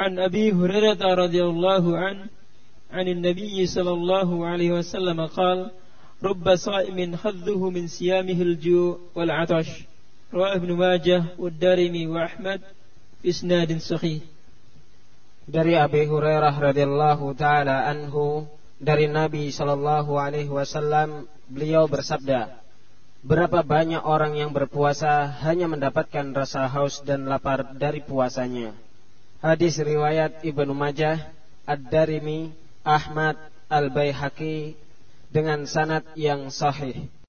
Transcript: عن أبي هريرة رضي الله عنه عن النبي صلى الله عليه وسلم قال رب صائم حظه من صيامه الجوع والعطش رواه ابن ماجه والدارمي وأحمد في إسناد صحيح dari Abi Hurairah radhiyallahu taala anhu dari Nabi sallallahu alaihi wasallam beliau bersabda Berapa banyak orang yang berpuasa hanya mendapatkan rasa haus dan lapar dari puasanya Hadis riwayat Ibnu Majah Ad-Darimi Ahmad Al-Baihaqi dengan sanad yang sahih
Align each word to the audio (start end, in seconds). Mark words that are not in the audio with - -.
عن 0.00 0.18
أبي 0.18 0.52
هريرة 0.52 1.14
رضي 1.14 1.44
الله 1.44 1.98
عنه 1.98 2.26
عن 2.92 3.08
النبي 3.08 3.66
صلى 3.66 3.90
الله 3.90 4.46
عليه 4.46 4.70
وسلم 4.72 5.26
قال 5.26 5.70
رب 6.22 6.56
صائم 6.56 7.16
حظه 7.16 7.70
من 7.70 7.86
صيامه 7.86 8.42
الجوع 8.42 8.98
والعطش 9.14 9.68
رواه 10.34 10.54
ابن 10.56 10.72
ماجه 10.72 11.24
والدارمي 11.38 12.06
وأحمد 12.06 12.60
في 13.22 13.28
إسناد 13.28 13.78
صحيح 13.78 14.22
dari 15.50 15.74
Abi 15.74 16.06
Hurairah 16.06 16.54
radhiyallahu 16.54 17.34
taala 17.34 17.90
anhu 17.90 18.46
dari 18.78 19.10
Nabi 19.10 19.50
sallallahu 19.50 20.14
alaihi 20.14 20.46
wasallam 20.46 21.26
beliau 21.50 21.90
bersabda 21.90 22.62
Berapa 23.20 23.60
banyak 23.60 24.00
orang 24.00 24.32
yang 24.32 24.56
berpuasa 24.56 25.28
hanya 25.44 25.68
mendapatkan 25.68 26.32
rasa 26.32 26.64
haus 26.72 27.04
dan 27.04 27.28
lapar 27.28 27.76
dari 27.76 28.00
puasanya 28.00 28.72
Hadis 29.45 29.77
riwayat 29.77 30.41
Ibnu 30.41 30.73
Majah 30.73 31.21
Ad-Darimi 31.69 32.49
Ahmad 32.81 33.37
Al-Baihaqi 33.69 34.73
dengan 35.29 35.69
sanad 35.69 36.01
yang 36.17 36.49
sahih 36.49 37.05